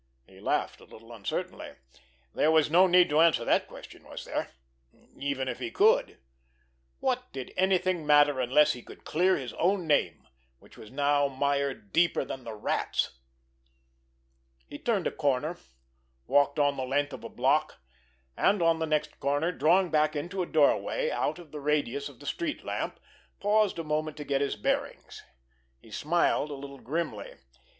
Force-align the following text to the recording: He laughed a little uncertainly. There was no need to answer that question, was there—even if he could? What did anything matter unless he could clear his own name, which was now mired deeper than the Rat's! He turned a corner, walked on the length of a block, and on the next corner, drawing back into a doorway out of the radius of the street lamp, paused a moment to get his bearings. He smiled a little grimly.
He 0.25 0.39
laughed 0.39 0.79
a 0.81 0.85
little 0.85 1.13
uncertainly. 1.13 1.73
There 2.33 2.49
was 2.49 2.71
no 2.71 2.87
need 2.87 3.07
to 3.09 3.19
answer 3.21 3.45
that 3.45 3.67
question, 3.67 4.03
was 4.03 4.25
there—even 4.25 5.47
if 5.47 5.59
he 5.59 5.69
could? 5.69 6.17
What 6.99 7.31
did 7.31 7.53
anything 7.55 8.03
matter 8.03 8.39
unless 8.39 8.73
he 8.73 8.81
could 8.81 9.05
clear 9.05 9.37
his 9.37 9.53
own 9.53 9.85
name, 9.85 10.27
which 10.57 10.75
was 10.75 10.89
now 10.89 11.27
mired 11.27 11.93
deeper 11.93 12.25
than 12.25 12.45
the 12.45 12.55
Rat's! 12.55 13.19
He 14.65 14.79
turned 14.79 15.05
a 15.05 15.11
corner, 15.11 15.59
walked 16.25 16.57
on 16.57 16.77
the 16.77 16.83
length 16.83 17.13
of 17.13 17.23
a 17.23 17.29
block, 17.29 17.79
and 18.35 18.59
on 18.63 18.79
the 18.79 18.87
next 18.87 19.19
corner, 19.19 19.51
drawing 19.51 19.91
back 19.91 20.15
into 20.15 20.41
a 20.41 20.47
doorway 20.47 21.11
out 21.11 21.37
of 21.37 21.51
the 21.51 21.59
radius 21.59 22.09
of 22.09 22.19
the 22.19 22.25
street 22.25 22.65
lamp, 22.65 22.99
paused 23.39 23.77
a 23.77 23.83
moment 23.83 24.17
to 24.17 24.23
get 24.23 24.41
his 24.41 24.55
bearings. 24.55 25.21
He 25.79 25.91
smiled 25.91 26.49
a 26.49 26.55
little 26.55 26.79
grimly. 26.79 27.35